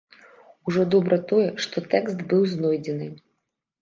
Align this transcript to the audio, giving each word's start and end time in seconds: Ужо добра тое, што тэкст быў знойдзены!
Ужо 0.69 0.85
добра 0.95 1.19
тое, 1.31 1.45
што 1.67 1.85
тэкст 1.91 2.25
быў 2.33 2.41
знойдзены! 2.55 3.07